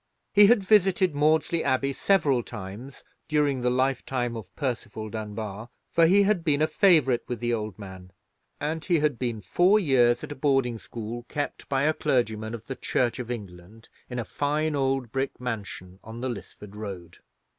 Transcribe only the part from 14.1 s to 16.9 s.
a fine old brick mansion on the Lisford